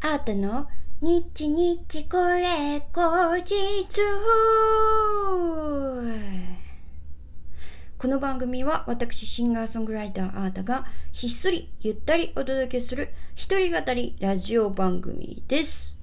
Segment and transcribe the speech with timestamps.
[0.00, 0.68] あーたの？
[1.00, 4.00] 日日これ後日
[7.98, 15.98] この番組は私シンガーソングライターアータがひっそりゆったりお届けする一人語りラジオ番組です。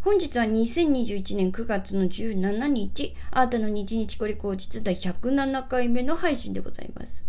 [0.00, 7.26] 本日は2021年9月の17日、アータの日日これ後日第107回目の配信でございます。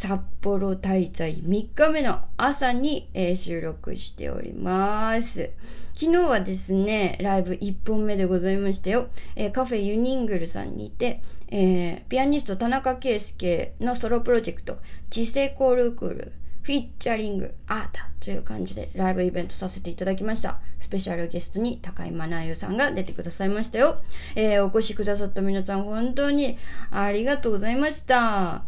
[0.00, 5.50] 札幌滞在3日目の朝に、えー収録しております。
[5.92, 9.08] 昨日はですね、ライブ1本目でございましたよ。
[9.34, 14.78] えーカフェユニングルさんにいて、えーピアニスト田中圭介のソロプロジェクト、
[15.10, 20.60] 知性コールクール、フィーチャリングアータという感じでライブイベントさせていただきました。
[20.78, 24.00] スペシャルゲストに高井真奈代さんが出てくださいましたよ。
[24.36, 26.56] えーお越しくださった皆さん本当に
[26.92, 28.62] ありがとうございました。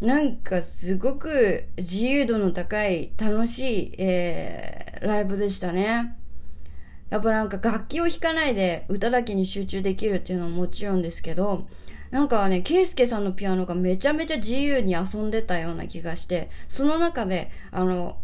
[0.00, 6.16] なんかすごく自由度の高い楽しい、えーライブでしたね。
[7.10, 11.66] やっぱなんか楽器を弾かないで歌だけに集中できるっていうのはもちろんですけど、
[12.10, 18.18] なんかね、ケイスケさんのピアノがめちゃめちゃ自由に遊んでたような気がして、その中で、あの、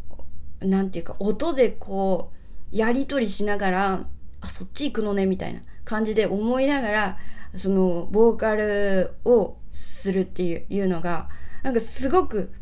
[0.61, 2.31] なんていうか、音でこ
[2.72, 4.06] う、やりとりしながら、
[4.41, 7.19] あ、そっち行くのね、みたいな感じで思いながら、
[7.55, 11.28] その、ボーカルをするっていういうのが、
[11.65, 12.53] なんかすごく、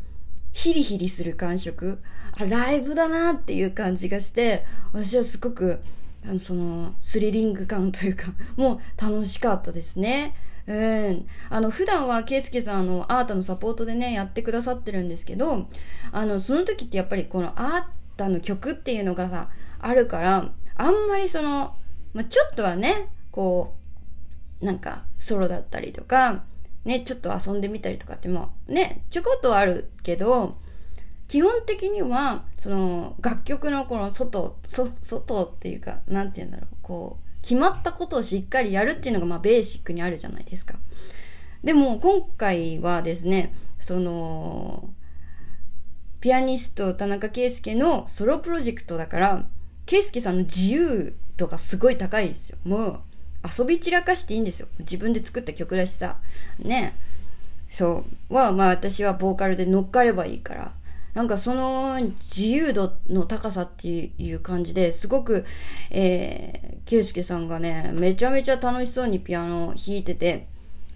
[0.53, 2.01] ヒリヒリする感触。
[2.31, 5.81] あ、ライブだなっていう感じがして、私はすごく、
[6.25, 10.35] あの、その、スリリング感というか、 もう楽しかったですね。
[10.67, 11.27] うん。
[11.49, 15.67] あの、普段は、ケイスケさん、あの、アータのサポートでね、やってくださってるんですけど、
[16.13, 17.83] あの、その時ってやっぱりこのアー
[18.15, 21.75] タの曲っていうのがさ、あるから、あんまりその、
[22.13, 23.75] まあ、ちょっとはね、こ
[24.61, 26.45] う、なんか、ソロだったりとか、
[26.85, 30.57] ね、ちょっと遊んでみたりとかっても、ね、ちょこっとはあるけど、
[31.27, 40.75] 基本的には、その、楽曲のこの外、外っていうか、なんて言うんだろう、こう、決まったことをしっかりやるっていうのが、まあ、ベーシックにあるじゃないですか。
[41.63, 44.89] でも、今回はですね、その、
[46.19, 49.45] ピアニスト田中圭介のソロプロジェクトだから、
[49.85, 52.57] 圭介さんの自由度がすごい高いですよ。
[52.63, 52.99] もう、
[53.57, 54.67] 遊び散らかしていいんですよ。
[54.79, 56.17] 自分で作った曲だしさ。
[56.59, 56.95] ね。
[57.69, 58.33] そう。
[58.33, 60.71] は、まあ私はボーカルで乗っかればいいから。
[61.13, 63.87] なんかその自由度の高さって
[64.17, 65.45] いう感じですごく、
[65.91, 70.47] えー、ケイスケさんがね、めちゃめちゃ楽しそうにピアノを弾いてて、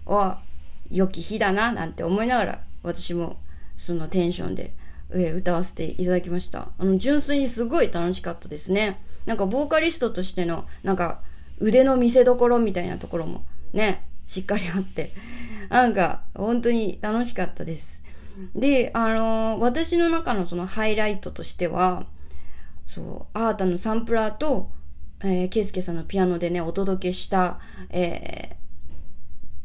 [0.08, 0.40] あ、
[0.90, 3.38] 良き日だな、なんて思いながら、私も
[3.76, 4.74] そのテンションで、
[5.12, 6.70] えー歌わせていただきました。
[6.80, 9.00] あの、純粋にすごい楽しかったですね。
[9.26, 11.22] なんかボーカリストとしての、なんか
[11.60, 15.12] 腕の見せ所みたいなところもね、しっかりあって、
[15.70, 18.06] なんか本当に楽しかったです。
[18.56, 22.06] で、あのー私の中のそのハイライトとしては、
[22.86, 24.70] そう、アータのサンプラーと、
[25.22, 28.58] えー、ケイスケさんのピアノでね、お届けした、えーっ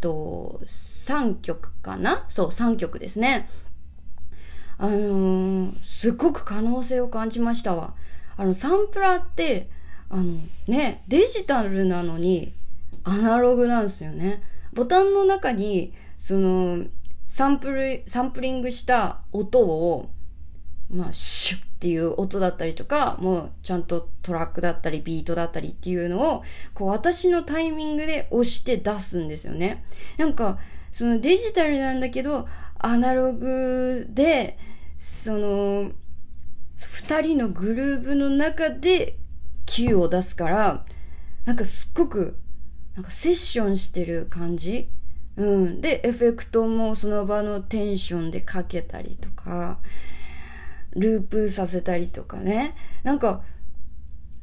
[0.00, 2.24] と、3曲かな？
[2.28, 3.48] そう、3曲ですね。
[4.78, 7.94] あのーすごく可能性を感じましたわ。
[8.36, 9.68] あの、サンプラーって、
[10.12, 12.54] あの、ね、デジタルなのに、
[13.02, 14.42] アナログなんですよね。
[14.72, 16.84] ボタンの中に、その、
[17.26, 20.10] サンプル、サンプリングした音を、
[20.90, 26.42] まあ、シュッっていう音だったりとか、もうちゃんとトラックだったりビートだったりっていうのを、
[26.74, 29.84] こう私のタイミングで押して出すんですよね。
[30.16, 30.58] なんか、
[30.92, 32.46] そのデジタルなんだけど、
[32.78, 34.58] アナログで、
[34.96, 35.90] その、
[36.76, 39.16] 二人のグルーヴの中で
[39.66, 40.84] Q を出すから、
[41.44, 42.38] なんかすっごく、
[42.94, 44.88] なんかセッションしてる感じ？
[45.36, 45.80] うん。
[45.80, 49.78] で、エフェクトもその場のテンションでかけたりとか、
[50.90, 52.76] ループさせたりとかね。
[53.02, 53.42] なんか、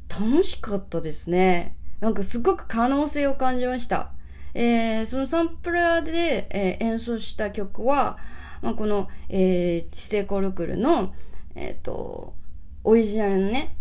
[0.08, 1.76] 楽しかったですね。
[2.00, 4.10] なんかすごく可能性を感じました。
[4.54, 8.18] えー、そのサンプラーで、えー演奏した曲は、
[8.62, 11.14] まあ、この、えー、知性コルクルの、
[11.54, 12.34] えっ、と、
[12.82, 13.76] オリジナルのね、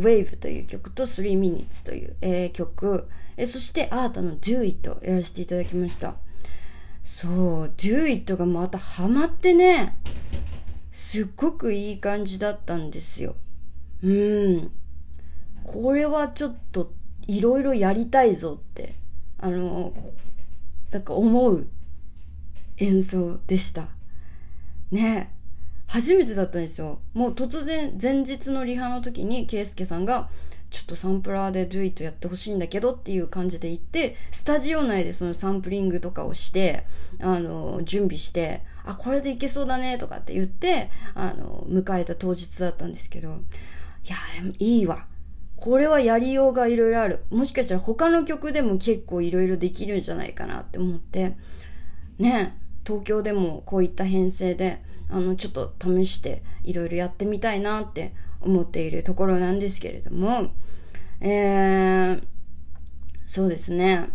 [0.00, 6.16] Wave という曲と3 Minutes という、えー曲、えーそしてアータの Do It をやらせていただきました。
[7.02, 9.96] そう、Do It がまたハマってね、
[10.92, 13.34] すっごくいい感じだったんですよ。
[14.02, 14.70] うん。
[15.64, 16.92] これはちょっと
[17.26, 18.94] いろいろやりたいぞって、
[19.38, 19.92] あの、
[20.90, 21.66] なんか思う
[22.78, 23.88] 演奏でした。
[24.90, 25.32] ね
[25.90, 27.00] 初めてだったんですよ。
[27.14, 30.28] もう突然前日のリハの時にケイスケさんが
[30.70, 36.84] ちょっとサンプラーで Do It やってほしいんだけどっていう感じで言って、スタジオ内でそのサンプリングとかをして、
[37.20, 43.32] あの、準備して、あ、これでいけそうだねとかって言って、あの、迎えた当日だったんですけど、い
[44.08, 44.16] や、
[44.60, 45.06] いいわ。
[45.56, 47.24] これはやりようがいろいろある。
[47.30, 51.36] もしかしたら他の曲でも結構いろいろできるんじゃないかなって思って、
[52.20, 60.52] ね、東京でもこういった編成で、あの、ちょっと試していろいろやってみたいなって思っているところなんですけれども、
[61.20, 62.22] えー、
[63.26, 64.10] そうですね。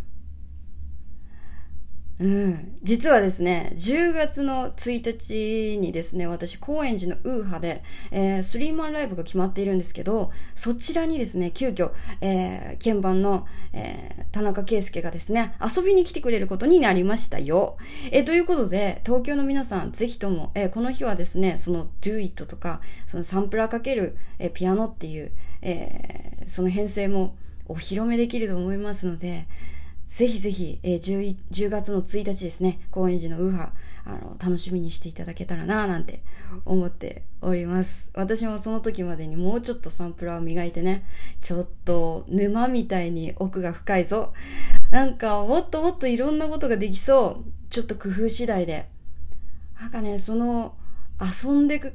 [2.18, 2.78] うん。
[2.82, 11.92] 実はですね、10月の1日にですね、私、高円寺のウーハで、えー、スリーマンライブが決まっているんですけど、そちらにですね、急遽、
[12.22, 17.76] えー、鍵盤の、えー、田中圭介がですね、遊びに来てくれることになりましたよ。
[18.12, 27.36] えー、ということで、東京の皆さん、ぜひとも、えー、この日はですね、その Do It とか、そのサンプラーかける、えー、ピアノっていう、えー、その編成も
[27.68, 29.48] お披露目できると思いますので、
[30.08, 33.74] ぜひぜひ、えー、10, 10月の1日ですね、高円寺のウーハ、
[34.06, 36.22] あの、楽しみにしていただけたらなぁなんて
[36.64, 38.12] 思っております。
[38.16, 41.06] 私もその時までにもうちょっとサンプラーを磨いてね、
[41.42, 44.34] ちょっと沼みたいに奥が深いぞ。
[44.92, 47.52] なんか、もっともっといろんなことができそう。
[47.72, 48.88] ちょっと工夫次第で。
[49.82, 50.76] なんかね、その、
[51.20, 51.94] 遊んでく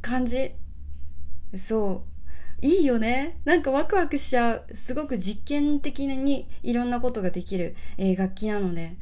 [0.00, 0.52] 感じ？
[1.56, 2.13] そう。
[2.62, 3.38] いいよね。
[3.44, 4.64] なんかワクワクしちゃう。
[4.72, 8.96] すごく実験的にいろんなことができる、えー、楽器なので、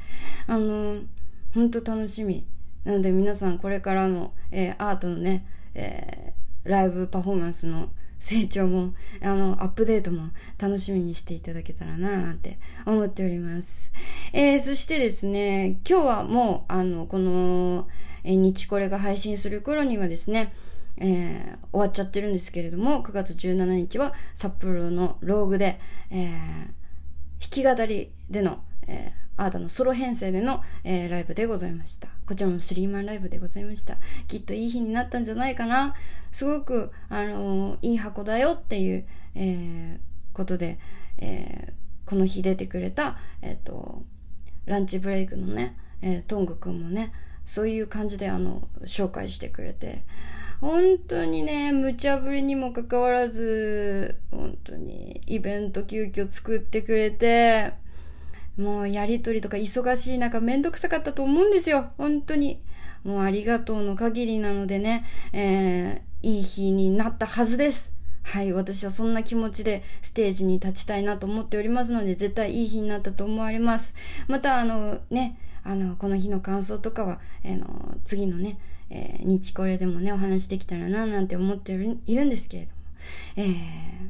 [0.47, 1.05] あのー、
[1.53, 2.45] ほんと楽しみ。
[2.83, 7.89] なので皆さんこれからの、えー、アートのね、えー、ライブパフォーマンスの
[8.19, 13.91] 成長も、あの、アップデートも楽しみにしていただけたらななんて思っております。
[14.31, 17.89] えー、そしてですね、今日はもう、あの、この、
[18.23, 20.53] えー、日これが配信する頃にはですね、
[20.97, 25.79] えー、終わっちゃってるんですけれども、9月17日は札幌のローグで、
[26.11, 26.69] えー、弾
[27.39, 32.09] き語りでの、えー、アータのソロ編成での、えー、ライブでございました。
[32.27, 33.97] こちらもスリーマンライブでございました。
[34.27, 35.95] きっといい日になったんじゃないかな。
[36.31, 39.05] すごく、あのー、いい箱だよっていう、
[39.35, 40.79] えー、ことで、
[41.17, 44.03] えー、この日出てくれた、えっ、ー、と、
[44.65, 47.11] ランチブレイクのね、えー、トングくんもね、
[47.45, 50.03] そういう感じであの、紹介してくれて、
[50.63, 57.73] 本当にね、無茶ぶりにもかかわらず、本当にイベント急遽作ってくれて、
[58.57, 61.89] もうやりとりとか忙しい中めんどくさかったと思うんですよ。
[61.97, 62.61] 本当に。
[63.03, 67.93] もうありがとうの限りなのでね、えー、いい日になったはずです。
[68.23, 73.95] はい、私はそんな気持ちでステージに立ちたいなと思っておりますので、絶対いい日になったと思われます。
[74.29, 78.57] また、あの、ね、あの、この日の感想とかは、あの、次のね、
[78.95, 82.77] えー、日これでもね、お話できたらな、なんて思っているんですけれども。
[83.35, 84.09] えー、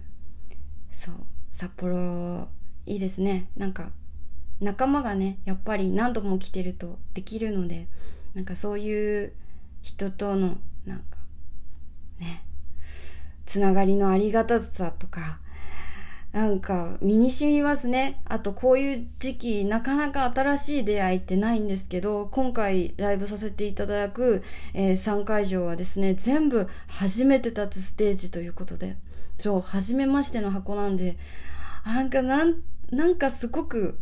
[0.92, 1.16] そう、
[1.52, 2.50] 札幌、
[2.86, 3.48] いいですね。
[3.56, 3.92] なんか、
[4.60, 7.88] 仲間がね、やっぱり何度も来てるとできるので、
[8.34, 9.34] なんかそういう
[9.82, 11.18] 人との、なんか、
[12.20, 12.44] ね、
[13.46, 15.40] つながりのありがたさとか、
[16.34, 18.20] なんか身に染みますね。
[18.26, 24.42] あとこういう時期なかなか新しい出会いってないんですけど、今回ライブさせていただく、
[24.74, 28.98] えー、3会場はですね、全部初めて立つステージということで、
[29.38, 31.18] そう、初めましての箱なんで、
[31.86, 34.00] なんかなん、なんかすごく、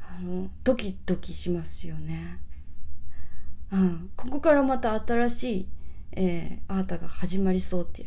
[0.00, 2.38] あの、ドキドキしますよね。
[3.72, 4.10] うん。
[4.14, 5.68] ここからまた新しい、
[6.12, 8.06] えー、アートが始まりそうってい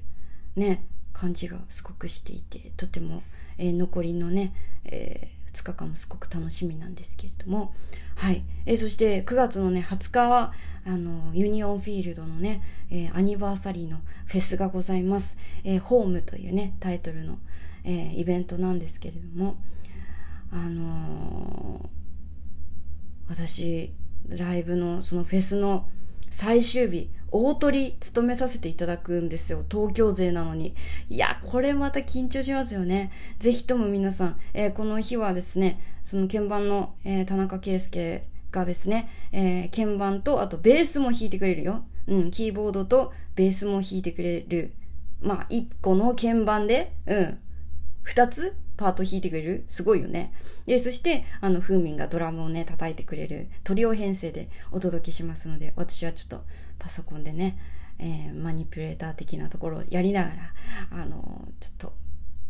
[0.56, 0.60] う。
[0.62, 0.86] ね。
[1.16, 3.24] 感じがすごくしていてとても、
[3.58, 7.74] えー、残りのね、えー、2日間もすごく楽しみなんですけれども。
[8.18, 10.54] はい、え、そして9月のね20日は
[10.86, 17.40] あのユニオンフィールドのね、えー、アニバーサリーのフェスがございます、えー、ホームというねタイトルの、
[17.84, 19.56] えー、イベントなんですけれども。
[20.52, 23.92] あのー、私
[24.30, 25.90] ライブのそのフェスの
[26.30, 29.66] 最終日大取り務めさせていただくんですよ。
[29.70, 30.74] 東京勢なのに。
[31.10, 33.12] いや、これまた緊張しますよね。
[33.40, 41.84] ぜひとも皆さん、えー、この日はですね、その鍵盤の、えー、田中圭介がですね、えー、鍵盤と、あとベースも弾いてくれるよ。
[42.08, 44.72] うん、キーボードとベースも弾いてくれる。
[45.22, 47.38] まあ、一個の鍵盤で、うん、
[48.04, 49.66] 二つパート弾いてくれる？
[49.68, 50.34] すごいよね。
[50.66, 56.44] で、そして、あの、フーミンがドラムをね、叩いてくれるトリオ編成でお届けしますので、私はちょっと
[56.78, 57.58] パソコンでね、
[58.00, 60.54] えー、マニピュレーター的なところをやりながら、
[60.92, 61.94] あのちょっと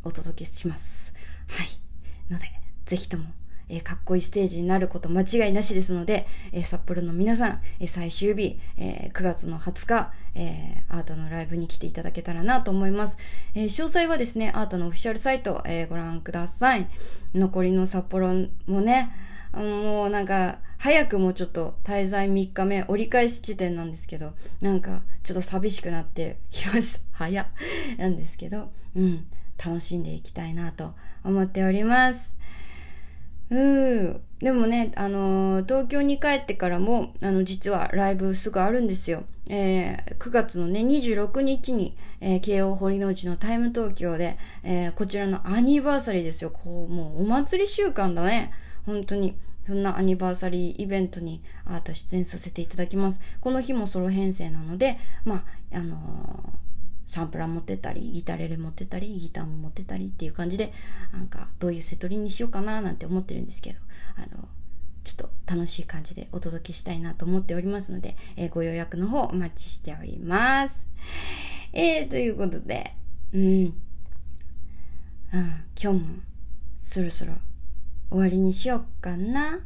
[0.03, 1.13] お届けします。
[1.49, 2.33] はい。
[2.33, 2.47] ので、
[2.85, 3.25] ぜひとも
[3.69, 13.17] えー、かっこいいステージになること間違いなしですので、えー、札幌の皆さん、えー、最終日、え9月の20日、えアートのライブに来ていただけたらなと思います。
[13.53, 16.87] え詳細はですね、アートのオフィシャルサイト、えご覧ください。
[17.33, 18.29] 残りの札幌
[18.67, 19.11] もね、
[19.53, 27.01] もうなんか、早くもちょっと滞在3日目、折り返し地点なんですけど、なんか、ちょっと寂しくなってきました。
[27.13, 27.47] 早。
[27.97, 29.25] なんですけど、うん、
[29.63, 30.93] 楽しんでいきたいなと
[31.23, 32.37] 思っております。
[33.49, 34.19] うー。
[34.39, 39.23] でもね、あのー、東京に帰ってからも、あの、実はライブすぐあるんですよ。
[39.49, 46.51] えー、9月のね、26日に、えー、慶応堀之内のタイム東京で、えー、こちらのアニバーサリーですよ。
[46.51, 48.51] こう、もうお祭り週間だね。
[48.85, 49.35] 本当に。
[49.65, 53.19] そんなアニバーサリーイベントにアート出演させていただきます。
[53.41, 56.64] この日もソロ編成なので、まあ、あのー
[57.15, 60.73] サンプラー持ってたり、ギターレレ持ってたり、ギターも持ってたりっていう感じで、
[61.13, 63.79] なんかどういうセトリにしようかななんて思ってるんですけど、
[64.17, 64.49] あの、
[65.05, 70.89] ちょっと楽しい感じでお届けしたいなと思っておりますので、えー、ご予約の方お待ちしております。
[71.71, 72.93] えー、ということで、
[73.33, 73.73] うん、うん、
[75.81, 75.99] 今日も
[76.83, 77.35] そろそろ
[78.09, 79.61] 終わりにしようかな。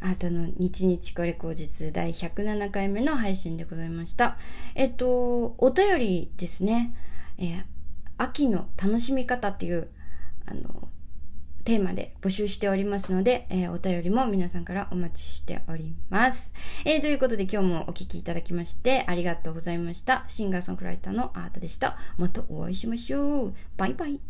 [0.00, 4.36] あなたの日日これ口実第107回目の配信でございました。
[4.74, 6.94] えっと、お便りですね。
[7.38, 7.64] えー、
[8.18, 9.88] 秋の楽しみ方っていう、
[10.46, 10.88] あの、
[11.64, 16.54] テーマで募集しておりますので、えー、お便りも皆さんからお待ちしております。
[16.84, 20.24] えー、ということで今日もお聴きいただきましてありがとうございました。
[20.26, 21.96] シンガーソングライターのアートでした。
[22.16, 23.54] またお会いしましょう。
[23.76, 24.29] バイバイ。